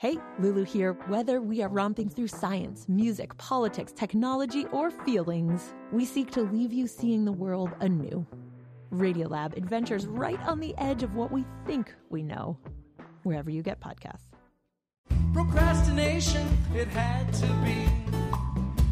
Hey, 0.00 0.16
Lulu 0.38 0.62
here. 0.62 0.92
Whether 1.08 1.40
we 1.40 1.60
are 1.60 1.68
romping 1.68 2.08
through 2.08 2.28
science, 2.28 2.88
music, 2.88 3.36
politics, 3.36 3.90
technology, 3.90 4.64
or 4.66 4.92
feelings, 4.92 5.74
we 5.90 6.04
seek 6.04 6.30
to 6.30 6.42
leave 6.42 6.72
you 6.72 6.86
seeing 6.86 7.24
the 7.24 7.32
world 7.32 7.72
anew. 7.80 8.24
Radiolab 8.92 9.56
adventures 9.56 10.06
right 10.06 10.38
on 10.46 10.60
the 10.60 10.72
edge 10.78 11.02
of 11.02 11.16
what 11.16 11.32
we 11.32 11.44
think 11.66 11.92
we 12.10 12.22
know, 12.22 12.56
wherever 13.24 13.50
you 13.50 13.60
get 13.60 13.80
podcasts. 13.80 14.22
Procrastination, 15.32 16.46
it 16.76 16.86
had 16.86 17.34
to 17.34 17.46
be 17.64 17.84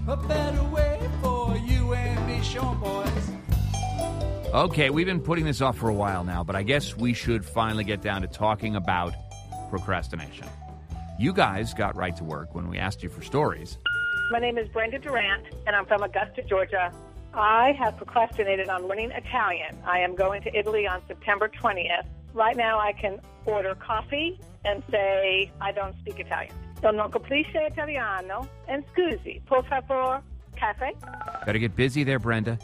a 0.09 0.17
better 0.17 0.65
way 0.65 1.09
for 1.23 1.57
you 1.57 1.95
and 1.95 2.27
me, 2.27 2.43
Sean 2.43 2.81
boys. 2.81 3.31
Okay, 4.53 4.91
we've 4.91 5.07
been 5.07 5.21
putting 5.21 5.45
this 5.45 5.61
off 5.61 5.79
for 5.79 5.89
a 5.89 5.95
while 5.95 6.25
now, 6.25 6.43
but 6.43 6.57
I 6.57 6.65
guess 6.65 6.97
we 6.97 7.13
should 7.13 7.45
finally 7.45 7.85
get 7.85 8.03
down 8.03 8.23
to 8.23 8.27
talking 8.27 8.75
about 8.75 9.15
procrastination. 9.71 10.49
You 11.19 11.33
guys 11.33 11.73
got 11.73 11.97
right 11.97 12.15
to 12.17 12.25
work 12.25 12.55
when 12.55 12.69
we 12.69 12.77
asked 12.77 13.03
you 13.03 13.09
for 13.09 13.23
stories. 13.23 13.79
My 14.31 14.39
name 14.39 14.59
is 14.59 14.69
Brenda 14.69 14.99
Durant, 14.99 15.45
and 15.67 15.75
I'm 15.75 15.87
from 15.87 16.03
Augusta, 16.03 16.43
Georgia. 16.43 16.93
I 17.33 17.73
have 17.79 17.97
procrastinated 17.97 18.69
on 18.69 18.87
learning 18.87 19.13
Italian. 19.13 19.79
I 19.87 20.01
am 20.01 20.15
going 20.15 20.43
to 20.43 20.55
Italy 20.55 20.87
on 20.87 21.01
September 21.09 21.49
20th. 21.49 22.05
Right 22.35 22.55
now, 22.55 22.79
I 22.79 22.93
can 22.93 23.21
order 23.47 23.75
coffee 23.77 24.39
and 24.67 24.83
say, 24.91 25.51
I 25.59 25.73
don't 25.73 25.97
speak 26.01 26.21
Italian. 26.21 26.53
Non 26.83 27.11
capisce 27.11 27.55
italiano. 27.55 28.47
And 28.69 28.85
scusi, 28.89 29.41
por 29.47 29.63
favor, 29.63 30.23
cafe? 30.55 30.93
Better 31.47 31.59
get 31.59 31.75
busy 31.75 32.05
there, 32.05 32.19
Brenda. 32.19 32.59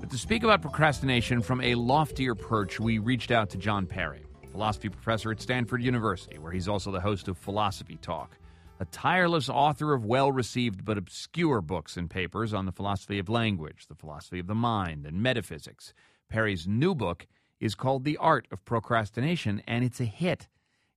But 0.00 0.10
to 0.10 0.18
speak 0.18 0.42
about 0.42 0.60
procrastination 0.60 1.40
from 1.40 1.60
a 1.60 1.76
loftier 1.76 2.34
perch, 2.34 2.80
we 2.80 2.98
reached 2.98 3.30
out 3.30 3.50
to 3.50 3.58
John 3.58 3.86
Perry 3.86 4.24
philosophy 4.52 4.90
professor 4.90 5.32
at 5.32 5.40
Stanford 5.40 5.82
University, 5.82 6.38
where 6.38 6.52
he's 6.52 6.68
also 6.68 6.92
the 6.92 7.00
host 7.00 7.26
of 7.26 7.38
Philosophy 7.38 7.96
Talk, 7.96 8.36
a 8.80 8.84
tireless 8.86 9.48
author 9.48 9.94
of 9.94 10.04
well 10.04 10.30
received 10.30 10.84
but 10.84 10.98
obscure 10.98 11.62
books 11.62 11.96
and 11.96 12.10
papers 12.10 12.52
on 12.52 12.66
the 12.66 12.72
philosophy 12.72 13.18
of 13.18 13.30
language, 13.30 13.86
the 13.88 13.94
philosophy 13.94 14.38
of 14.38 14.46
the 14.46 14.54
mind, 14.54 15.06
and 15.06 15.22
metaphysics. 15.22 15.94
Perry's 16.28 16.68
new 16.68 16.94
book 16.94 17.26
is 17.60 17.74
called 17.74 18.04
The 18.04 18.18
Art 18.18 18.46
of 18.50 18.62
Procrastination, 18.66 19.62
and 19.66 19.84
it's 19.84 20.00
a 20.00 20.04
hit. 20.04 20.48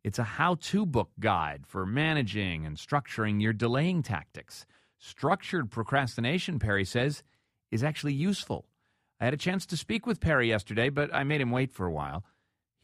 It's 0.04 0.20
a 0.20 0.24
how 0.24 0.56
to 0.56 0.86
book 0.86 1.12
guide 1.20 1.64
for 1.66 1.86
managing 1.86 2.66
and 2.66 2.76
structuring 2.76 3.42
your 3.42 3.54
delaying 3.54 4.04
tactics. 4.04 4.66
Structured 5.00 5.72
procrastination, 5.72 6.60
Perry 6.60 6.84
says, 6.84 7.24
is 7.72 7.84
actually 7.84 8.14
useful. 8.14 8.66
I 9.20 9.26
had 9.26 9.34
a 9.34 9.38
chance 9.38 9.66
to 9.68 9.78
speak 9.78 10.06
with 10.06 10.20
Perry 10.20 10.50
yesterday, 10.50 10.90
but 10.90 11.14
I 11.14 11.24
made 11.24 11.40
him 11.40 11.52
wait 11.52 11.72
for 11.72 11.86
a 11.86 11.92
while. 11.92 12.26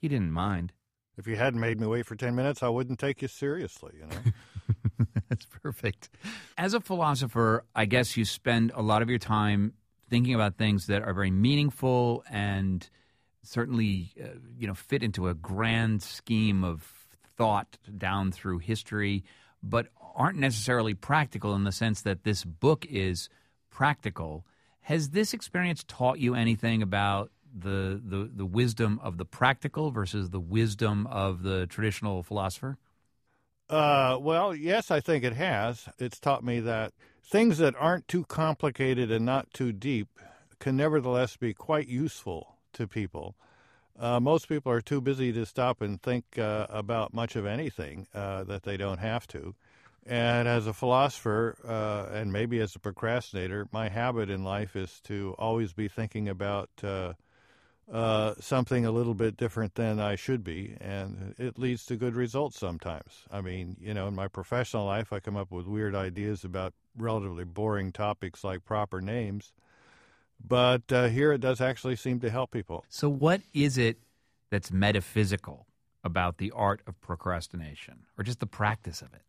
He 0.01 0.07
didn't 0.07 0.31
mind. 0.31 0.73
If 1.17 1.27
you 1.27 1.35
hadn't 1.35 1.59
made 1.59 1.79
me 1.79 1.85
wait 1.85 2.07
for 2.07 2.15
10 2.15 2.33
minutes, 2.35 2.63
I 2.63 2.69
wouldn't 2.69 2.97
take 2.97 3.21
you 3.21 3.27
seriously, 3.27 3.93
you 3.99 4.07
know. 4.07 5.05
That's 5.29 5.45
perfect. 5.45 6.09
As 6.57 6.73
a 6.73 6.79
philosopher, 6.79 7.63
I 7.75 7.85
guess 7.85 8.17
you 8.17 8.25
spend 8.25 8.71
a 8.73 8.81
lot 8.81 9.03
of 9.03 9.09
your 9.09 9.19
time 9.19 9.73
thinking 10.09 10.33
about 10.33 10.57
things 10.57 10.87
that 10.87 11.03
are 11.03 11.13
very 11.13 11.31
meaningful 11.31 12.23
and 12.29 12.89
certainly 13.43 14.11
uh, 14.21 14.27
you 14.57 14.67
know 14.67 14.73
fit 14.73 15.03
into 15.03 15.27
a 15.27 15.33
grand 15.33 16.01
scheme 16.01 16.63
of 16.63 16.83
thought 17.37 17.77
down 17.97 18.31
through 18.31 18.59
history, 18.59 19.23
but 19.63 19.87
aren't 20.15 20.37
necessarily 20.37 20.93
practical 20.93 21.55
in 21.55 21.63
the 21.63 21.71
sense 21.71 22.01
that 22.01 22.23
this 22.23 22.43
book 22.43 22.85
is 22.87 23.29
practical. 23.69 24.45
Has 24.81 25.09
this 25.09 25.33
experience 25.33 25.83
taught 25.87 26.19
you 26.19 26.35
anything 26.35 26.81
about 26.81 27.31
the, 27.53 28.01
the, 28.03 28.29
the 28.33 28.45
wisdom 28.45 28.99
of 29.03 29.17
the 29.17 29.25
practical 29.25 29.91
versus 29.91 30.29
the 30.29 30.39
wisdom 30.39 31.07
of 31.07 31.43
the 31.43 31.67
traditional 31.67 32.23
philosopher? 32.23 32.77
Uh, 33.69 34.17
well, 34.19 34.53
yes, 34.53 34.91
I 34.91 34.99
think 34.99 35.23
it 35.23 35.33
has. 35.33 35.87
It's 35.97 36.19
taught 36.19 36.43
me 36.43 36.59
that 36.59 36.93
things 37.23 37.57
that 37.59 37.75
aren't 37.79 38.07
too 38.07 38.25
complicated 38.25 39.11
and 39.11 39.25
not 39.25 39.53
too 39.53 39.71
deep 39.71 40.09
can 40.59 40.75
nevertheless 40.75 41.37
be 41.37 41.53
quite 41.53 41.87
useful 41.87 42.57
to 42.73 42.87
people. 42.87 43.35
Uh, 43.97 44.19
most 44.19 44.49
people 44.49 44.71
are 44.71 44.81
too 44.81 44.99
busy 44.99 45.31
to 45.31 45.45
stop 45.45 45.81
and 45.81 46.01
think 46.01 46.37
uh, 46.37 46.67
about 46.69 47.13
much 47.13 47.35
of 47.35 47.45
anything 47.45 48.07
uh, 48.13 48.43
that 48.43 48.63
they 48.63 48.75
don't 48.75 48.97
have 48.97 49.27
to. 49.27 49.55
And 50.05 50.47
as 50.47 50.65
a 50.65 50.73
philosopher, 50.73 51.55
uh, 51.65 52.13
and 52.13 52.33
maybe 52.33 52.59
as 52.59 52.75
a 52.75 52.79
procrastinator, 52.79 53.67
my 53.71 53.89
habit 53.89 54.29
in 54.29 54.43
life 54.43 54.75
is 54.75 54.99
to 55.01 55.35
always 55.37 55.73
be 55.73 55.87
thinking 55.87 56.27
about 56.27 56.69
uh, 56.83 57.13
uh, 57.91 58.33
something 58.39 58.85
a 58.85 58.91
little 58.91 59.13
bit 59.13 59.37
different 59.37 59.75
than 59.75 59.99
I 59.99 60.15
should 60.15 60.43
be, 60.43 60.75
and 60.79 61.35
it 61.37 61.57
leads 61.57 61.85
to 61.87 61.95
good 61.95 62.15
results 62.15 62.57
sometimes. 62.57 63.23
I 63.31 63.41
mean, 63.41 63.77
you 63.79 63.93
know, 63.93 64.07
in 64.07 64.15
my 64.15 64.27
professional 64.27 64.85
life, 64.85 65.11
I 65.11 65.19
come 65.19 65.35
up 65.35 65.51
with 65.51 65.67
weird 65.67 65.95
ideas 65.95 66.43
about 66.43 66.73
relatively 66.97 67.43
boring 67.43 67.91
topics 67.91 68.43
like 68.43 68.63
proper 68.63 69.01
names, 69.01 69.51
but 70.45 70.91
uh, 70.91 71.07
here 71.07 71.33
it 71.33 71.41
does 71.41 71.61
actually 71.61 71.95
seem 71.95 72.19
to 72.21 72.29
help 72.29 72.51
people. 72.51 72.85
So, 72.89 73.09
what 73.09 73.41
is 73.53 73.77
it 73.77 73.97
that's 74.49 74.71
metaphysical 74.71 75.67
about 76.03 76.37
the 76.37 76.51
art 76.51 76.81
of 76.87 76.99
procrastination, 77.01 78.05
or 78.17 78.23
just 78.23 78.39
the 78.39 78.47
practice 78.47 79.01
of 79.01 79.13
it? 79.13 79.21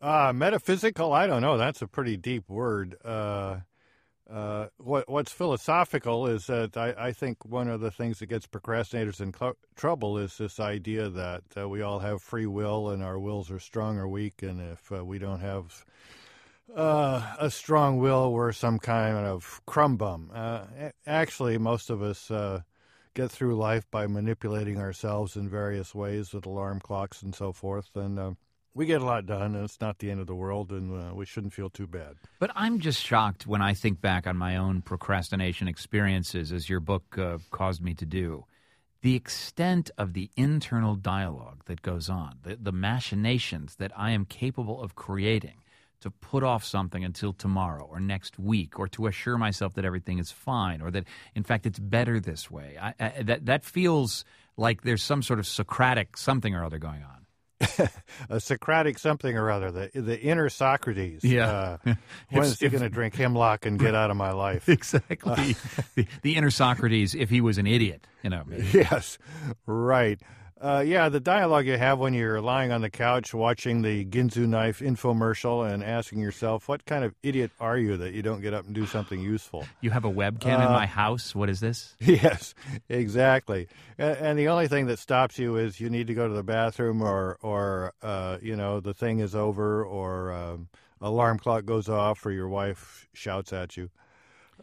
Uh, 0.00 0.32
metaphysical? 0.32 1.12
I 1.12 1.26
don't 1.26 1.42
know. 1.42 1.56
That's 1.56 1.80
a 1.80 1.86
pretty 1.86 2.16
deep 2.16 2.48
word. 2.48 2.96
Uh, 3.04 3.58
uh, 4.30 4.68
what 4.78 5.08
what's 5.08 5.32
philosophical 5.32 6.26
is 6.26 6.46
that 6.46 6.76
I, 6.78 6.94
I, 6.96 7.12
think 7.12 7.44
one 7.44 7.68
of 7.68 7.80
the 7.80 7.90
things 7.90 8.20
that 8.20 8.26
gets 8.26 8.46
procrastinators 8.46 9.20
in 9.20 9.34
cl- 9.34 9.58
trouble 9.76 10.16
is 10.16 10.38
this 10.38 10.58
idea 10.58 11.10
that 11.10 11.42
uh, 11.58 11.68
we 11.68 11.82
all 11.82 11.98
have 11.98 12.22
free 12.22 12.46
will 12.46 12.88
and 12.88 13.02
our 13.02 13.18
wills 13.18 13.50
are 13.50 13.58
strong 13.58 13.98
or 13.98 14.08
weak, 14.08 14.42
and 14.42 14.62
if 14.62 14.90
uh, 14.90 15.04
we 15.04 15.18
don't 15.18 15.40
have 15.40 15.84
uh, 16.74 17.36
a 17.38 17.50
strong 17.50 17.98
will, 17.98 18.32
we're 18.32 18.52
some 18.52 18.78
kind 18.78 19.26
of 19.26 19.60
crumb 19.66 19.98
bum. 19.98 20.30
Uh, 20.32 20.64
actually, 21.06 21.58
most 21.58 21.90
of 21.90 22.00
us 22.00 22.30
get 23.12 23.30
through 23.30 23.56
life 23.56 23.84
by 23.90 24.06
manipulating 24.06 24.78
ourselves 24.78 25.36
in 25.36 25.50
various 25.50 25.94
ways 25.94 26.32
with 26.32 26.46
alarm 26.46 26.80
clocks 26.80 27.20
and 27.20 27.34
so 27.34 27.52
forth, 27.52 27.90
and 27.94 28.36
we 28.74 28.86
get 28.86 29.00
a 29.00 29.04
lot 29.04 29.26
done, 29.26 29.54
and 29.54 29.64
it's 29.64 29.80
not 29.80 29.98
the 29.98 30.10
end 30.10 30.20
of 30.20 30.26
the 30.26 30.34
world, 30.34 30.70
and 30.70 30.92
uh, 30.92 31.14
we 31.14 31.24
shouldn't 31.24 31.52
feel 31.52 31.70
too 31.70 31.86
bad. 31.86 32.16
But 32.38 32.50
I'm 32.54 32.80
just 32.80 33.00
shocked 33.00 33.46
when 33.46 33.62
I 33.62 33.72
think 33.74 34.00
back 34.00 34.26
on 34.26 34.36
my 34.36 34.56
own 34.56 34.82
procrastination 34.82 35.68
experiences, 35.68 36.52
as 36.52 36.68
your 36.68 36.80
book 36.80 37.16
uh, 37.16 37.38
caused 37.50 37.82
me 37.82 37.94
to 37.94 38.04
do. 38.04 38.44
The 39.02 39.14
extent 39.14 39.90
of 39.98 40.14
the 40.14 40.30
internal 40.36 40.96
dialogue 40.96 41.62
that 41.66 41.82
goes 41.82 42.08
on, 42.08 42.38
the, 42.42 42.56
the 42.56 42.72
machinations 42.72 43.76
that 43.76 43.92
I 43.96 44.10
am 44.10 44.24
capable 44.24 44.82
of 44.82 44.94
creating 44.94 45.58
to 46.00 46.10
put 46.10 46.42
off 46.42 46.64
something 46.64 47.04
until 47.04 47.32
tomorrow 47.32 47.84
or 47.84 48.00
next 48.00 48.38
week, 48.38 48.78
or 48.78 48.88
to 48.88 49.06
assure 49.06 49.38
myself 49.38 49.74
that 49.74 49.84
everything 49.84 50.18
is 50.18 50.30
fine, 50.30 50.82
or 50.82 50.90
that 50.90 51.04
in 51.34 51.44
fact 51.44 51.64
it's 51.64 51.78
better 51.78 52.18
this 52.18 52.50
way. 52.50 52.76
I, 52.80 52.94
I, 52.98 53.22
that 53.22 53.46
that 53.46 53.64
feels 53.64 54.24
like 54.56 54.82
there's 54.82 55.02
some 55.02 55.22
sort 55.22 55.38
of 55.38 55.46
Socratic 55.46 56.16
something 56.16 56.54
or 56.54 56.64
other 56.64 56.78
going 56.78 57.02
on. 57.02 57.23
a 58.28 58.40
Socratic 58.40 58.98
something 58.98 59.36
or 59.36 59.50
other, 59.50 59.70
the 59.70 59.90
the 59.94 60.20
inner 60.20 60.48
Socrates. 60.48 61.24
Yeah. 61.24 61.78
Uh, 61.86 61.94
when 62.30 62.44
is 62.44 62.58
he 62.58 62.68
going 62.68 62.82
to 62.82 62.88
drink 62.88 63.14
hemlock 63.14 63.66
and 63.66 63.78
get 63.78 63.94
out 63.94 64.10
of 64.10 64.16
my 64.16 64.32
life? 64.32 64.68
Exactly. 64.74 65.32
Uh, 65.32 65.82
the, 65.94 66.06
the, 66.22 66.36
inner 66.36 66.50
Socrates, 66.50 67.14
if 67.14 67.30
he 67.30 67.40
was 67.40 67.58
an 67.58 67.66
idiot, 67.66 68.06
you 68.22 68.30
know. 68.30 68.42
Yes, 68.72 69.18
right. 69.66 70.20
Uh, 70.64 70.80
yeah, 70.80 71.10
the 71.10 71.20
dialogue 71.20 71.66
you 71.66 71.76
have 71.76 71.98
when 71.98 72.14
you're 72.14 72.40
lying 72.40 72.72
on 72.72 72.80
the 72.80 72.88
couch 72.88 73.34
watching 73.34 73.82
the 73.82 74.02
Ginsu 74.06 74.46
knife 74.46 74.80
infomercial 74.80 75.70
and 75.70 75.84
asking 75.84 76.20
yourself, 76.20 76.70
what 76.70 76.86
kind 76.86 77.04
of 77.04 77.14
idiot 77.22 77.50
are 77.60 77.76
you 77.76 77.98
that 77.98 78.14
you 78.14 78.22
don't 78.22 78.40
get 78.40 78.54
up 78.54 78.64
and 78.64 78.74
do 78.74 78.86
something 78.86 79.20
useful? 79.20 79.66
You 79.82 79.90
have 79.90 80.06
a 80.06 80.10
webcam 80.10 80.60
uh, 80.60 80.62
in 80.62 80.72
my 80.72 80.86
house. 80.86 81.34
What 81.34 81.50
is 81.50 81.60
this? 81.60 81.94
Yes, 82.14 82.54
exactly. 82.88 83.68
And, 83.98 84.16
and, 84.16 84.38
the 84.38 84.48
only 84.48 84.68
thing 84.68 84.86
that 84.86 84.98
stops 84.98 85.38
you 85.38 85.56
is 85.56 85.80
you 85.80 85.90
need 85.90 86.06
to 86.06 86.14
go 86.14 86.26
to 86.26 86.32
the 86.32 86.42
bathroom 86.42 87.02
or, 87.02 87.36
or 87.42 87.92
uh, 88.00 88.38
you 88.40 88.56
know, 88.56 88.80
the 88.80 88.94
thing 88.94 89.18
is 89.18 89.34
over 89.34 89.84
or 89.84 90.32
um, 90.32 90.68
alarm 91.02 91.40
clock 91.40 91.66
goes 91.66 91.90
off 91.90 92.24
or 92.24 92.30
your 92.30 92.48
wife 92.48 93.06
shouts 93.12 93.52
at 93.52 93.76
you. 93.76 93.90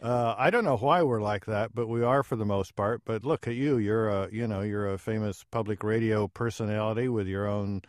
Uh, 0.02 0.34
I 0.36 0.50
don't 0.50 0.64
know 0.64 0.78
why 0.78 1.04
we're 1.04 1.22
like 1.22 1.46
that, 1.46 1.76
but 1.76 1.88
we 1.88 2.02
are 2.02 2.24
for 2.24 2.36
the 2.36 2.46
most 2.46 2.76
part. 2.76 3.04
But 3.06 3.24
look 3.24 3.48
at 3.48 3.54
you; 3.54 3.78
you're 3.78 4.10
a 4.10 4.30
you 4.32 4.48
know 4.48 4.62
you're 4.62 4.92
a 4.92 4.98
famous 4.98 5.46
public 5.52 5.84
radio 5.84 6.28
personality 6.28 7.08
with 7.08 7.28
your 7.28 7.48
own 7.48 7.84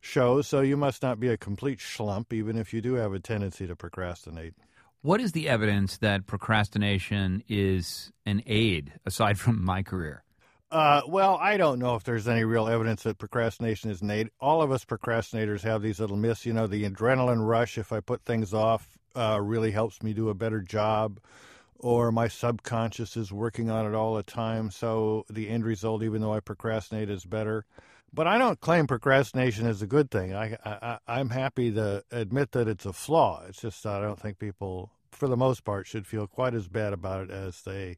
show, 0.00 0.42
so 0.42 0.60
you 0.60 0.76
must 0.76 1.02
not 1.02 1.20
be 1.20 1.28
a 1.28 1.36
complete 1.36 1.78
schlump, 1.78 2.32
even 2.32 2.58
if 2.58 2.74
you 2.74 2.80
do 2.80 2.94
have 2.94 3.12
a 3.12 3.20
tendency 3.20 3.68
to 3.68 3.76
procrastinate. 3.76 4.54
What 5.02 5.20
is 5.20 5.32
the 5.32 5.48
evidence 5.48 5.98
that 5.98 6.26
procrastination 6.26 7.44
is 7.48 8.10
an 8.26 8.42
aid, 8.46 8.92
aside 9.06 9.38
from 9.38 9.64
my 9.64 9.84
career? 9.84 10.24
Uh, 10.72 11.02
well, 11.06 11.36
I 11.40 11.58
don't 11.58 11.78
know 11.78 11.94
if 11.94 12.02
there's 12.02 12.26
any 12.26 12.44
real 12.44 12.66
evidence 12.66 13.02
that 13.04 13.18
procrastination 13.18 13.90
is 13.90 14.00
an 14.00 14.10
aid. 14.10 14.30
All 14.40 14.62
of 14.62 14.72
us 14.72 14.84
procrastinators 14.84 15.60
have 15.62 15.82
these 15.82 16.00
little 16.00 16.16
myths. 16.16 16.44
You 16.44 16.54
know, 16.54 16.66
the 16.66 16.88
adrenaline 16.88 17.46
rush, 17.46 17.78
if 17.78 17.92
I 17.92 18.00
put 18.00 18.24
things 18.24 18.52
off, 18.52 18.98
uh, 19.14 19.38
really 19.40 19.70
helps 19.70 20.02
me 20.02 20.12
do 20.12 20.28
a 20.28 20.34
better 20.34 20.60
job 20.60 21.20
or 21.82 22.12
my 22.12 22.28
subconscious 22.28 23.16
is 23.16 23.32
working 23.32 23.68
on 23.68 23.86
it 23.86 23.94
all 23.94 24.14
the 24.14 24.22
time. 24.22 24.70
So 24.70 25.24
the 25.28 25.48
end 25.48 25.64
result, 25.64 26.02
even 26.02 26.22
though 26.22 26.32
I 26.32 26.40
procrastinate, 26.40 27.10
is 27.10 27.24
better. 27.24 27.66
But 28.14 28.26
I 28.26 28.38
don't 28.38 28.60
claim 28.60 28.86
procrastination 28.86 29.66
is 29.66 29.82
a 29.82 29.86
good 29.86 30.10
thing. 30.10 30.34
I, 30.34 30.56
I 30.64 30.98
I'm 31.08 31.30
happy 31.30 31.72
to 31.72 32.04
admit 32.10 32.52
that 32.52 32.68
it's 32.68 32.86
a 32.86 32.92
flaw. 32.92 33.42
It's 33.48 33.60
just 33.60 33.84
I 33.84 34.00
don't 34.00 34.20
think 34.20 34.38
people, 34.38 34.90
for 35.10 35.28
the 35.28 35.36
most 35.36 35.64
part, 35.64 35.86
should 35.86 36.06
feel 36.06 36.26
quite 36.26 36.54
as 36.54 36.68
bad 36.68 36.92
about 36.92 37.24
it 37.24 37.30
as 37.30 37.62
they 37.62 37.96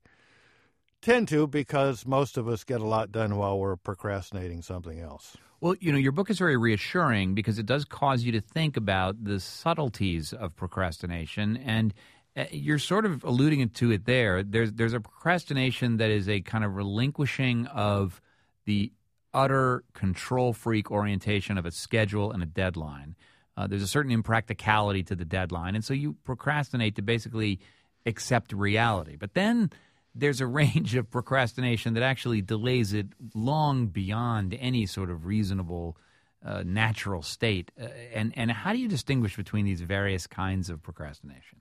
tend 1.03 1.29
to, 1.29 1.47
because 1.47 2.07
most 2.07 2.39
of 2.39 2.49
us 2.49 2.65
get 2.65 2.81
a 2.81 2.87
lot 2.87 3.13
done 3.13 3.37
while 3.37 3.59
we're 3.59 3.77
procrastinating 3.77 4.63
something 4.63 5.01
else. 5.01 5.37
Well, 5.61 5.75
you 5.81 5.93
know, 5.93 5.99
your 5.99 6.13
book 6.13 6.31
is 6.31 6.39
very 6.39 6.57
reassuring 6.57 7.35
because 7.35 7.59
it 7.59 7.67
does 7.67 7.85
cause 7.85 8.23
you 8.23 8.33
to 8.33 8.41
think 8.41 8.77
about 8.77 9.25
the 9.25 9.41
subtleties 9.41 10.33
of 10.33 10.55
procrastination 10.57 11.57
and 11.57 11.93
you're 12.51 12.79
sort 12.79 13.07
of 13.07 13.23
alluding 13.25 13.69
to 13.69 13.93
it 13.93 14.07
there. 14.07 14.43
There's 14.43 14.73
there's 14.73 14.93
a 14.93 15.01
procrastination 15.01 15.99
that 15.99 16.11
is 16.11 16.29
a 16.29 16.41
kind 16.41 16.65
of 16.65 16.75
relinquishing 16.75 17.67
of 17.67 18.21
the 18.65 18.93
utter 19.33 19.85
control 19.93 20.53
freak 20.53 20.91
orientation 20.91 21.59
of 21.59 21.67
a 21.67 21.71
schedule 21.71 22.33
and 22.33 22.43
a 22.43 22.47
deadline. 22.47 23.17
Uh, 23.57 23.67
there's 23.67 23.83
a 23.83 23.89
certain 23.89 24.11
impracticality 24.11 25.03
to 25.05 25.15
the 25.15 25.25
deadline, 25.25 25.75
and 25.75 25.85
so 25.85 25.95
you 25.95 26.17
procrastinate 26.25 26.97
to 26.97 27.03
basically 27.03 27.61
accept 28.05 28.53
reality. 28.53 29.17
But 29.17 29.35
then 29.35 29.71
there's 30.15 30.41
a 30.41 30.47
range 30.61 30.97
of 30.97 31.11
procrastination 31.11 31.95
that 31.95 32.03
actually 32.03 32.43
delays 32.43 32.93
it 32.93 33.07
long 33.35 33.87
beyond 33.87 34.57
any 34.59 34.87
sort 34.87 35.09
of 35.09 35.25
reasonable, 35.25 35.97
uh, 36.45 36.65
natural 36.67 37.23
state. 37.23 37.71
Uh, 37.81 37.87
and 38.13 38.33
and 38.37 38.51
how 38.51 38.73
do 38.73 38.79
you 38.79 38.89
distinguish 38.89 39.37
between 39.37 39.65
these 39.65 39.83
various 39.83 40.27
kinds 40.27 40.69
of 40.69 40.83
procrastination? 40.83 41.61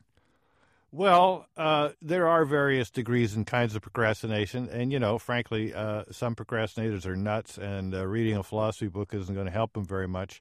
Well, 0.96 1.48
uh, 1.58 1.90
there 2.04 2.28
are 2.28 2.46
various 2.46 2.92
degrees 2.92 3.36
and 3.36 3.48
kinds 3.48 3.76
of 3.76 3.82
procrastination, 3.82 4.70
and 4.70 4.94
you 4.94 5.00
know, 5.00 5.18
frankly, 5.18 5.74
uh, 5.74 6.04
some 6.12 6.36
procrastinators 6.36 7.08
are 7.08 7.16
nuts, 7.16 7.58
and 7.58 7.96
uh, 7.96 8.06
reading 8.06 8.38
a 8.38 8.44
philosophy 8.44 8.90
book 8.90 9.12
isn't 9.12 9.34
going 9.34 9.48
to 9.48 9.52
help 9.52 9.74
them 9.74 9.86
very 9.86 10.08
much. 10.08 10.40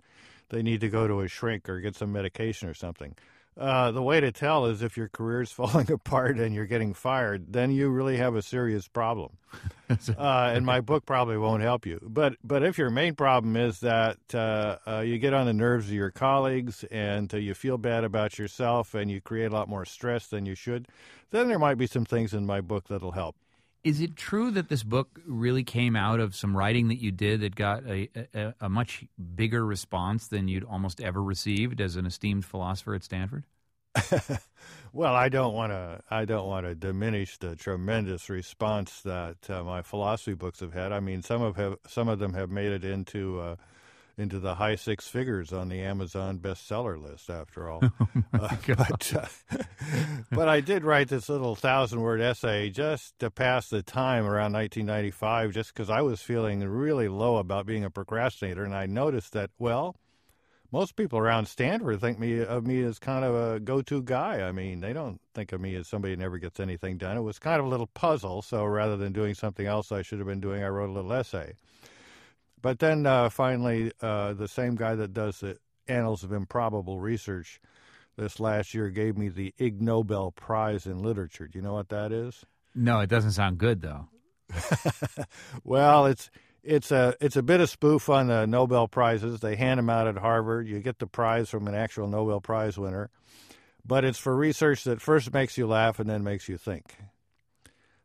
They 0.50 0.62
need 0.62 0.82
to 0.82 0.90
go 0.90 1.08
to 1.08 1.20
a 1.20 1.28
shrink 1.28 1.70
or 1.70 1.80
get 1.80 1.96
some 1.96 2.12
medication 2.12 2.68
or 2.68 2.74
something. 2.74 3.14
Uh, 3.58 3.90
the 3.90 4.02
way 4.02 4.18
to 4.18 4.32
tell 4.32 4.64
is 4.64 4.82
if 4.82 4.96
your 4.96 5.08
career 5.08 5.42
is 5.42 5.52
falling 5.52 5.90
apart 5.90 6.38
and 6.38 6.54
you're 6.54 6.66
getting 6.66 6.94
fired, 6.94 7.52
then 7.52 7.70
you 7.70 7.88
really 7.88 8.16
have 8.16 8.34
a 8.34 8.42
serious 8.42 8.88
problem. 8.88 9.36
uh, 9.90 10.52
and 10.54 10.64
my 10.64 10.80
book 10.80 11.04
probably 11.04 11.36
won't 11.36 11.62
help 11.62 11.84
you. 11.84 12.00
But 12.02 12.36
but 12.42 12.62
if 12.62 12.78
your 12.78 12.88
main 12.88 13.14
problem 13.14 13.56
is 13.56 13.80
that 13.80 14.18
uh, 14.32 14.78
uh 14.86 15.00
you 15.00 15.18
get 15.18 15.34
on 15.34 15.44
the 15.44 15.52
nerves 15.52 15.88
of 15.88 15.92
your 15.92 16.10
colleagues 16.10 16.84
and 16.84 17.32
uh, 17.34 17.36
you 17.36 17.52
feel 17.52 17.76
bad 17.76 18.02
about 18.04 18.38
yourself 18.38 18.94
and 18.94 19.10
you 19.10 19.20
create 19.20 19.52
a 19.52 19.54
lot 19.54 19.68
more 19.68 19.84
stress 19.84 20.28
than 20.28 20.46
you 20.46 20.54
should, 20.54 20.88
then 21.30 21.48
there 21.48 21.58
might 21.58 21.76
be 21.76 21.86
some 21.86 22.06
things 22.06 22.32
in 22.32 22.46
my 22.46 22.62
book 22.62 22.88
that'll 22.88 23.12
help. 23.12 23.36
Is 23.84 24.00
it 24.00 24.14
true 24.14 24.52
that 24.52 24.68
this 24.68 24.84
book 24.84 25.20
really 25.26 25.64
came 25.64 25.96
out 25.96 26.20
of 26.20 26.36
some 26.36 26.56
writing 26.56 26.88
that 26.88 27.00
you 27.00 27.10
did 27.10 27.40
that 27.40 27.56
got 27.56 27.84
a, 27.84 28.08
a, 28.32 28.54
a, 28.60 28.68
much 28.68 29.04
bigger 29.34 29.66
response 29.66 30.28
than 30.28 30.46
you'd 30.46 30.62
almost 30.62 31.00
ever 31.00 31.20
received 31.20 31.80
as 31.80 31.96
an 31.96 32.06
esteemed 32.06 32.44
philosopher 32.44 32.94
at 32.94 33.02
Stanford? 33.02 33.44
well, 34.92 35.14
I 35.14 35.28
don't 35.28 35.52
want 35.52 35.72
to. 35.72 36.00
I 36.10 36.24
don't 36.24 36.46
want 36.46 36.64
to 36.64 36.74
diminish 36.74 37.36
the 37.38 37.56
tremendous 37.56 38.30
response 38.30 39.02
that 39.02 39.50
uh, 39.50 39.62
my 39.64 39.82
philosophy 39.82 40.34
books 40.34 40.60
have 40.60 40.72
had. 40.72 40.92
I 40.92 41.00
mean, 41.00 41.20
some 41.20 41.42
of 41.42 41.56
have 41.56 41.76
some 41.86 42.08
of 42.08 42.18
them 42.18 42.32
have 42.32 42.50
made 42.50 42.72
it 42.72 42.84
into 42.84 43.40
uh, 43.40 43.56
into 44.22 44.38
the 44.38 44.54
high 44.54 44.76
six 44.76 45.08
figures 45.08 45.52
on 45.52 45.68
the 45.68 45.80
Amazon 45.80 46.38
bestseller 46.38 46.96
list. 46.96 47.28
After 47.28 47.68
all, 47.68 47.80
oh 48.00 48.08
uh, 48.32 48.56
but 48.66 49.14
uh, 49.14 49.58
but 50.30 50.48
I 50.48 50.60
did 50.60 50.84
write 50.84 51.08
this 51.08 51.28
little 51.28 51.54
thousand 51.54 52.00
word 52.00 52.20
essay 52.20 52.70
just 52.70 53.18
to 53.18 53.30
pass 53.30 53.68
the 53.68 53.82
time 53.82 54.24
around 54.24 54.52
1995, 54.54 55.52
just 55.52 55.74
because 55.74 55.90
I 55.90 56.00
was 56.00 56.22
feeling 56.22 56.60
really 56.60 57.08
low 57.08 57.36
about 57.36 57.66
being 57.66 57.84
a 57.84 57.90
procrastinator, 57.90 58.64
and 58.64 58.74
I 58.74 58.86
noticed 58.86 59.32
that 59.32 59.50
well. 59.58 59.96
Most 60.70 60.96
people 60.96 61.18
around 61.18 61.48
Stanford 61.48 62.00
think 62.00 62.18
me 62.18 62.42
of 62.42 62.66
me 62.66 62.82
as 62.82 62.98
kind 62.98 63.26
of 63.26 63.34
a 63.34 63.60
go-to 63.60 64.02
guy. 64.02 64.40
I 64.40 64.52
mean, 64.52 64.80
they 64.80 64.94
don't 64.94 65.20
think 65.34 65.52
of 65.52 65.60
me 65.60 65.74
as 65.74 65.86
somebody 65.86 66.14
who 66.14 66.20
never 66.20 66.38
gets 66.38 66.60
anything 66.60 66.96
done. 66.96 67.18
It 67.18 67.20
was 67.20 67.38
kind 67.38 67.60
of 67.60 67.66
a 67.66 67.68
little 67.68 67.88
puzzle. 67.88 68.40
So 68.40 68.64
rather 68.64 68.96
than 68.96 69.12
doing 69.12 69.34
something 69.34 69.66
else 69.66 69.92
I 69.92 70.00
should 70.00 70.18
have 70.18 70.26
been 70.26 70.40
doing, 70.40 70.64
I 70.64 70.68
wrote 70.68 70.88
a 70.88 70.92
little 70.94 71.12
essay. 71.12 71.56
But 72.62 72.78
then 72.78 73.04
uh, 73.06 73.28
finally, 73.28 73.92
uh, 74.00 74.34
the 74.34 74.48
same 74.48 74.76
guy 74.76 74.94
that 74.94 75.12
does 75.12 75.40
the 75.40 75.58
Annals 75.88 76.22
of 76.22 76.32
Improbable 76.32 77.00
Research 77.00 77.60
this 78.16 78.38
last 78.38 78.72
year 78.72 78.88
gave 78.90 79.18
me 79.18 79.28
the 79.28 79.52
Ig 79.58 79.82
Nobel 79.82 80.30
Prize 80.30 80.86
in 80.86 81.02
Literature. 81.02 81.48
Do 81.48 81.58
you 81.58 81.62
know 81.62 81.74
what 81.74 81.88
that 81.88 82.12
is? 82.12 82.44
No, 82.74 83.00
it 83.00 83.10
doesn't 83.10 83.32
sound 83.32 83.58
good 83.58 83.82
though. 83.82 84.08
well, 85.64 86.06
it's 86.06 86.30
it's 86.62 86.92
a 86.92 87.16
it's 87.20 87.36
a 87.36 87.42
bit 87.42 87.60
of 87.60 87.68
spoof 87.68 88.08
on 88.08 88.28
the 88.28 88.46
Nobel 88.46 88.86
prizes. 88.86 89.40
They 89.40 89.56
hand 89.56 89.78
them 89.78 89.90
out 89.90 90.06
at 90.06 90.16
Harvard. 90.16 90.68
You 90.68 90.78
get 90.80 90.98
the 90.98 91.06
prize 91.06 91.50
from 91.50 91.66
an 91.66 91.74
actual 91.74 92.06
Nobel 92.06 92.40
Prize 92.40 92.78
winner, 92.78 93.10
but 93.84 94.04
it's 94.04 94.18
for 94.18 94.36
research 94.36 94.84
that 94.84 95.00
first 95.00 95.32
makes 95.32 95.58
you 95.58 95.66
laugh 95.66 95.98
and 95.98 96.08
then 96.08 96.22
makes 96.22 96.48
you 96.48 96.56
think. 96.56 96.96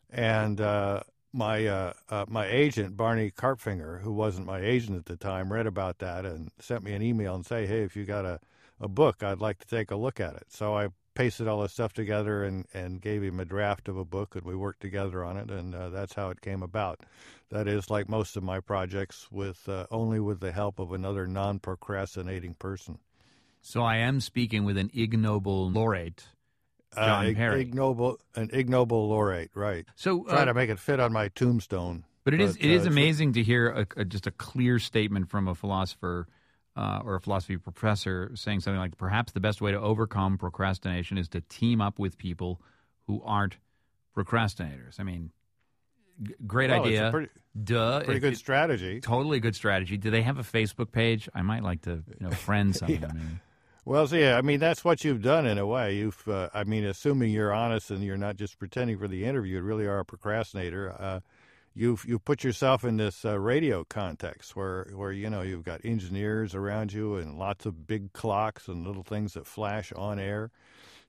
And 0.10 0.60
uh, 0.60 1.02
my 1.38 1.66
uh, 1.68 1.94
uh, 2.10 2.26
my 2.28 2.48
agent 2.48 2.98
Barney 2.98 3.32
Karpfinger, 3.32 4.02
who 4.02 4.12
wasn't 4.12 4.48
my 4.48 4.60
agent 4.60 4.98
at 4.98 5.06
the 5.06 5.16
time, 5.16 5.54
read 5.54 5.68
about 5.68 6.00
that 6.00 6.26
and 6.26 6.52
sent 6.60 6.84
me 6.84 6.94
an 6.94 7.02
email 7.02 7.36
and 7.36 7.46
say, 7.46 7.66
"Hey, 7.68 7.84
if 7.84 7.96
you 7.96 8.06
got 8.06 8.26
a 8.26 8.40
a 8.80 8.88
book, 8.88 9.24
I'd 9.24 9.40
like 9.40 9.60
to 9.60 9.68
take 9.68 9.92
a 9.92 9.96
look 9.96 10.20
at 10.20 10.36
it." 10.36 10.48
So 10.50 10.76
I 10.76 10.90
pasted 11.14 11.48
all 11.48 11.62
this 11.62 11.74
stuff 11.74 11.94
together 11.94 12.44
and 12.44 12.66
and 12.74 13.02
gave 13.02 13.22
him 13.24 13.40
a 13.40 13.46
draft 13.46 13.88
of 13.88 13.98
a 13.98 14.06
book, 14.06 14.36
and 14.36 14.44
we 14.44 14.56
worked 14.56 14.82
together 14.82 15.24
on 15.24 15.38
it, 15.38 15.52
and 15.52 15.76
uh, 15.76 15.90
that's 15.90 16.16
how 16.16 16.30
it 16.30 16.42
came 16.42 16.64
about. 16.64 17.02
That 17.50 17.68
is, 17.68 17.90
like 17.90 18.10
most 18.10 18.36
of 18.36 18.44
my 18.44 18.60
projects, 18.60 19.32
with 19.32 19.70
uh, 19.70 19.86
only 19.92 20.20
with 20.20 20.40
the 20.40 20.52
help 20.52 20.80
of 20.80 20.92
another 20.92 21.28
non-procrastinating 21.28 22.56
person. 22.56 22.98
So 23.62 23.84
I 23.84 23.98
am 23.98 24.22
speaking 24.22 24.64
with 24.64 24.78
an 24.78 24.90
Ig 24.94 25.18
Nobel 25.18 25.70
laureate 25.70 26.26
John 26.98 27.28
uh, 27.28 27.34
Perry. 27.34 27.62
Ig 27.62 27.76
Nobel, 27.76 28.20
an 28.36 28.50
ignoble 28.54 29.08
laureate, 29.10 29.52
right? 29.54 29.86
So 29.96 30.24
try 30.24 30.42
uh, 30.42 30.46
to 30.46 30.54
make 30.54 30.70
it 30.70 30.80
fit 30.80 31.00
on 31.00 31.14
my 31.14 31.30
tombstone. 31.30 32.04
But 32.24 32.34
it 32.34 32.42
is 32.42 32.58
but, 32.58 32.66
it 32.66 32.72
is 32.72 32.86
uh, 32.86 32.90
amazing 32.90 33.34
to 33.34 33.44
hear 33.44 33.70
a, 33.70 34.02
a, 34.02 34.06
just 34.06 34.28
a 34.28 34.32
clear 34.32 34.80
statement 34.80 35.30
from 35.30 35.48
a 35.48 35.56
philosopher 35.56 36.28
uh, 36.76 37.02
or 37.04 37.16
a 37.16 37.22
philosophy 37.22 37.58
professor 37.58 38.32
saying 38.36 38.60
something 38.60 38.80
like, 38.80 38.98
perhaps 38.98 39.32
the 39.32 39.40
best 39.40 39.62
way 39.62 39.72
to 39.72 39.80
overcome 39.80 40.38
procrastination 40.38 41.18
is 41.18 41.28
to 41.30 41.42
team 41.42 41.82
up 41.82 42.00
with 42.00 42.18
people 42.18 42.62
who 43.08 43.22
aren't 43.24 43.58
procrastinators. 44.16 45.00
I 45.00 45.04
mean, 45.04 45.32
g- 46.22 46.36
great 46.46 46.70
well, 46.70 46.84
idea. 46.84 47.10
Pretty, 47.12 47.30
Duh. 47.64 48.02
pretty 48.02 48.18
It- 48.18 48.20
good 48.20 48.34
it- 48.34 48.38
strategy. 48.38 49.00
Totally 49.00 49.40
good 49.40 49.56
strategy. 49.56 49.98
Do 49.98 50.12
they 50.12 50.22
have 50.22 50.38
a 50.38 50.44
Facebook 50.44 50.92
page? 50.92 51.30
I 51.34 51.42
might 51.42 51.64
like 51.64 51.84
to, 51.84 52.04
you 52.20 52.28
know, 52.28 52.32
friend 52.32 52.76
some 52.76 52.92
of 52.92 53.02
them. 53.02 53.40
Well, 53.88 54.06
see, 54.06 54.26
I 54.28 54.42
mean, 54.42 54.60
that's 54.60 54.84
what 54.84 55.06
you've 55.06 55.22
done 55.22 55.46
in 55.46 55.58
a 55.58 55.66
way. 55.66 55.96
You've, 55.96 56.28
uh, 56.28 56.50
I 56.54 56.66
mean, 56.66 56.84
assuming 56.84 57.32
you're 57.32 57.54
honest 57.54 57.90
and 57.90 58.04
you're 58.04 58.18
not 58.18 58.36
just 58.36 58.60
pretending 58.60 58.98
for 58.98 59.08
the 59.08 59.24
interview, 59.24 59.56
you 59.56 59.62
really 59.62 59.86
are 59.86 60.00
a 60.00 60.04
procrastinator. 60.04 60.94
Uh, 61.00 61.22
you've 61.74 62.04
you 62.04 62.20
put 62.20 62.44
yourself 62.44 62.84
in 62.84 62.98
this 62.98 63.24
uh, 63.24 63.40
radio 63.40 63.86
context 63.86 64.58
where 64.58 64.90
where 64.94 65.14
you 65.14 65.30
know 65.30 65.42
you've 65.42 65.64
got 65.64 65.86
engineers 65.86 66.54
around 66.54 66.92
you 66.92 67.16
and 67.16 67.40
lots 67.40 67.66
of 67.66 67.88
big 67.88 68.12
clocks 68.12 68.68
and 68.68 68.86
little 68.86 69.04
things 69.04 69.36
that 69.36 69.48
flash 69.48 69.94
on 69.94 70.20
air. 70.20 70.52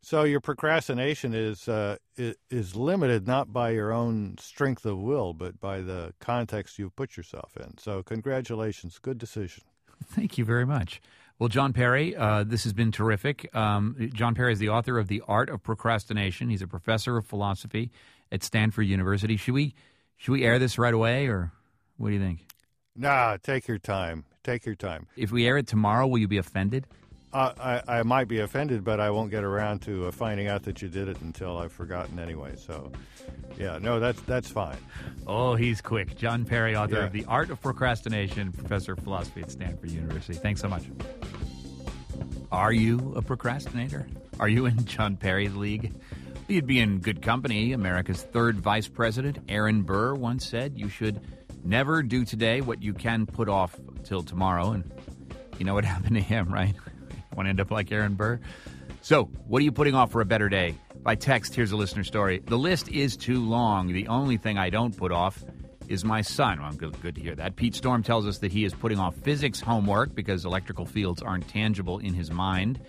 So 0.00 0.22
your 0.22 0.40
procrastination 0.40 1.34
is 1.34 1.68
uh, 1.68 1.96
is 2.16 2.76
limited 2.76 3.26
not 3.26 3.52
by 3.52 3.70
your 3.70 3.92
own 3.92 4.36
strength 4.38 4.86
of 4.86 4.98
will, 4.98 5.34
but 5.34 5.58
by 5.58 5.80
the 5.80 6.14
context 6.20 6.78
you've 6.78 6.94
put 6.94 7.16
yourself 7.16 7.56
in. 7.56 7.76
So 7.76 8.04
congratulations, 8.04 9.00
good 9.00 9.18
decision. 9.18 9.64
Thank 10.04 10.38
you 10.38 10.44
very 10.44 10.66
much. 10.66 11.00
Well, 11.38 11.48
John 11.48 11.72
Perry, 11.72 12.16
uh, 12.16 12.42
this 12.44 12.64
has 12.64 12.72
been 12.72 12.90
terrific. 12.90 13.54
Um, 13.54 14.10
John 14.12 14.34
Perry 14.34 14.52
is 14.52 14.58
the 14.58 14.70
author 14.70 14.98
of 14.98 15.06
The 15.06 15.22
Art 15.28 15.48
of 15.50 15.62
Procrastination. 15.62 16.48
He's 16.50 16.62
a 16.62 16.66
professor 16.66 17.16
of 17.16 17.26
philosophy 17.26 17.92
at 18.32 18.42
Stanford 18.42 18.86
University. 18.86 19.36
Should 19.36 19.54
we 19.54 19.74
should 20.16 20.32
we 20.32 20.44
air 20.44 20.58
this 20.58 20.78
right 20.78 20.92
away, 20.92 21.28
or 21.28 21.52
what 21.96 22.08
do 22.08 22.14
you 22.14 22.20
think? 22.20 22.44
Nah, 22.96 23.36
take 23.40 23.68
your 23.68 23.78
time. 23.78 24.24
Take 24.42 24.66
your 24.66 24.74
time. 24.74 25.06
If 25.16 25.30
we 25.30 25.46
air 25.46 25.58
it 25.58 25.68
tomorrow, 25.68 26.08
will 26.08 26.18
you 26.18 26.26
be 26.26 26.38
offended? 26.38 26.86
Uh, 27.30 27.52
I, 27.86 27.98
I 27.98 28.02
might 28.04 28.26
be 28.26 28.40
offended, 28.40 28.84
but 28.84 29.00
I 29.00 29.10
won't 29.10 29.30
get 29.30 29.44
around 29.44 29.80
to 29.82 30.06
uh, 30.06 30.10
finding 30.10 30.46
out 30.46 30.62
that 30.62 30.80
you 30.80 30.88
did 30.88 31.08
it 31.08 31.20
until 31.20 31.58
I've 31.58 31.72
forgotten 31.72 32.18
anyway. 32.18 32.54
So, 32.56 32.90
yeah, 33.58 33.78
no, 33.80 34.00
that's 34.00 34.20
that's 34.22 34.48
fine. 34.50 34.78
Oh, 35.26 35.54
he's 35.54 35.82
quick. 35.82 36.16
John 36.16 36.46
Perry, 36.46 36.74
author 36.74 36.96
Yeah. 36.96 37.04
of 37.04 37.12
The 37.12 37.26
Art 37.26 37.50
of 37.50 37.60
Procrastination, 37.60 38.50
professor 38.52 38.92
of 38.92 39.00
philosophy 39.00 39.42
at 39.42 39.50
Stanford 39.50 39.90
University. 39.90 40.34
Thanks 40.38 40.62
so 40.62 40.68
much. 40.68 40.84
Are 42.50 42.72
you 42.72 43.12
a 43.14 43.20
procrastinator? 43.22 44.08
Are 44.40 44.48
you 44.48 44.64
in 44.66 44.84
John 44.86 45.16
Perry's 45.18 45.54
league? 45.54 45.92
You'd 46.48 46.66
be 46.66 46.80
in 46.80 47.00
good 47.00 47.20
company. 47.20 47.72
America's 47.74 48.22
third 48.22 48.58
vice 48.58 48.88
president, 48.88 49.38
Aaron 49.50 49.82
Burr, 49.82 50.14
once 50.14 50.46
said, 50.46 50.78
You 50.78 50.88
should 50.88 51.20
never 51.62 52.02
do 52.02 52.24
today 52.24 52.62
what 52.62 52.82
you 52.82 52.94
can 52.94 53.26
put 53.26 53.50
off 53.50 53.76
till 54.04 54.22
tomorrow. 54.22 54.70
And 54.72 54.90
you 55.58 55.66
know 55.66 55.74
what 55.74 55.84
happened 55.94 56.14
to 56.16 56.22
him, 56.22 56.50
right? 56.50 56.74
Want 57.38 57.46
to 57.46 57.50
end 57.50 57.60
up 57.60 57.70
like 57.70 57.92
Aaron 57.92 58.14
Burr? 58.14 58.40
So, 59.00 59.26
what 59.46 59.60
are 59.60 59.64
you 59.64 59.70
putting 59.70 59.94
off 59.94 60.10
for 60.10 60.20
a 60.20 60.24
better 60.24 60.48
day? 60.48 60.74
By 61.04 61.14
text, 61.14 61.54
here's 61.54 61.70
a 61.70 61.76
listener 61.76 62.02
story. 62.02 62.40
The 62.44 62.58
list 62.58 62.88
is 62.88 63.16
too 63.16 63.38
long. 63.48 63.92
The 63.92 64.08
only 64.08 64.38
thing 64.38 64.58
I 64.58 64.70
don't 64.70 64.96
put 64.96 65.12
off 65.12 65.44
is 65.88 66.04
my 66.04 66.20
son. 66.20 66.58
Well, 66.58 66.68
I'm 66.68 66.76
good, 66.76 67.00
good 67.00 67.14
to 67.16 67.20
hear 67.20 67.34
that. 67.34 67.56
Pete 67.56 67.74
Storm 67.74 68.02
tells 68.02 68.26
us 68.26 68.38
that 68.38 68.52
he 68.52 68.64
is 68.64 68.74
putting 68.74 68.98
off 68.98 69.14
physics 69.16 69.60
homework 69.60 70.14
because 70.14 70.44
electrical 70.44 70.86
fields 70.86 71.22
aren't 71.22 71.48
tangible 71.48 71.98
in 71.98 72.14
his 72.14 72.30
mind. 72.30 72.80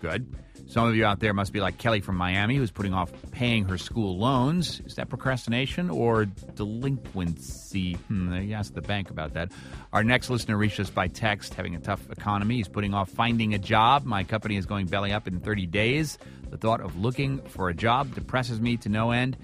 Good. 0.00 0.26
Some 0.68 0.88
of 0.88 0.96
you 0.96 1.04
out 1.04 1.20
there 1.20 1.32
must 1.32 1.52
be 1.52 1.60
like 1.60 1.78
Kelly 1.78 2.00
from 2.00 2.16
Miami, 2.16 2.56
who's 2.56 2.72
putting 2.72 2.92
off 2.92 3.12
paying 3.30 3.64
her 3.66 3.78
school 3.78 4.18
loans. 4.18 4.80
Is 4.84 4.96
that 4.96 5.08
procrastination 5.08 5.90
or 5.90 6.24
delinquency? 6.24 7.94
Hmm, 7.94 8.34
you 8.34 8.54
asked 8.54 8.74
the 8.74 8.82
bank 8.82 9.10
about 9.10 9.34
that. 9.34 9.52
Our 9.92 10.02
next 10.02 10.28
listener 10.28 10.56
reached 10.56 10.80
us 10.80 10.90
by 10.90 11.06
text, 11.06 11.54
having 11.54 11.76
a 11.76 11.80
tough 11.80 12.10
economy. 12.10 12.56
He's 12.56 12.68
putting 12.68 12.94
off 12.94 13.10
finding 13.10 13.54
a 13.54 13.58
job. 13.58 14.04
My 14.04 14.24
company 14.24 14.56
is 14.56 14.66
going 14.66 14.86
belly 14.86 15.12
up 15.12 15.28
in 15.28 15.38
30 15.38 15.66
days. 15.66 16.18
The 16.50 16.56
thought 16.56 16.80
of 16.80 16.98
looking 16.98 17.40
for 17.48 17.68
a 17.68 17.74
job 17.74 18.14
depresses 18.14 18.60
me 18.60 18.76
to 18.78 18.88
no 18.88 19.12
end. 19.12 19.36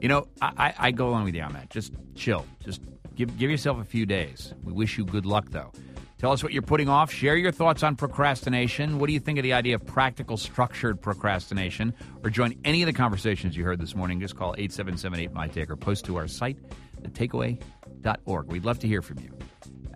You 0.00 0.08
know, 0.08 0.28
I, 0.40 0.52
I, 0.56 0.74
I 0.78 0.90
go 0.90 1.08
along 1.08 1.24
with 1.24 1.34
you 1.34 1.42
on 1.42 1.52
that. 1.54 1.70
Just 1.70 1.92
chill. 2.14 2.46
Just 2.64 2.80
give 3.14 3.36
give 3.38 3.50
yourself 3.50 3.78
a 3.78 3.84
few 3.84 4.06
days. 4.06 4.54
We 4.62 4.72
wish 4.72 4.98
you 4.98 5.04
good 5.04 5.26
luck, 5.26 5.46
though. 5.50 5.72
Tell 6.20 6.32
us 6.32 6.42
what 6.42 6.52
you're 6.52 6.60
putting 6.60 6.90
off. 6.90 7.10
Share 7.10 7.34
your 7.34 7.50
thoughts 7.50 7.82
on 7.82 7.96
procrastination. 7.96 8.98
What 8.98 9.06
do 9.06 9.14
you 9.14 9.20
think 9.20 9.38
of 9.38 9.42
the 9.42 9.54
idea 9.54 9.76
of 9.76 9.86
practical, 9.86 10.36
structured 10.36 11.00
procrastination? 11.00 11.94
Or 12.22 12.28
join 12.28 12.58
any 12.62 12.82
of 12.82 12.86
the 12.86 12.92
conversations 12.92 13.56
you 13.56 13.64
heard 13.64 13.80
this 13.80 13.94
morning. 13.94 14.20
Just 14.20 14.36
call 14.36 14.54
877 14.58 15.32
my 15.32 15.48
take 15.48 15.70
or 15.70 15.76
post 15.76 16.04
to 16.04 16.16
our 16.16 16.28
site, 16.28 16.58
thetakeaway.org. 17.00 18.52
We'd 18.52 18.66
love 18.66 18.78
to 18.80 18.86
hear 18.86 19.00
from 19.00 19.18
you. 19.20 19.30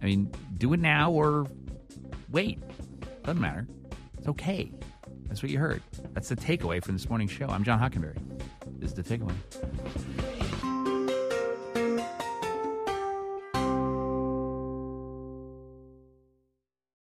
I 0.00 0.06
mean, 0.06 0.32
do 0.56 0.72
it 0.72 0.80
now 0.80 1.10
or 1.10 1.46
wait. 2.30 2.58
Doesn't 3.24 3.42
matter. 3.42 3.68
It's 4.16 4.28
okay. 4.28 4.72
That's 5.26 5.42
what 5.42 5.50
you 5.50 5.58
heard. 5.58 5.82
That's 6.14 6.30
the 6.30 6.36
takeaway 6.36 6.82
from 6.82 6.94
this 6.94 7.06
morning's 7.08 7.32
show. 7.32 7.48
I'm 7.48 7.64
John 7.64 7.78
Hockenberry. 7.78 8.33
Is 8.84 8.92
the 8.92 9.02
takeaway. 9.02 10.03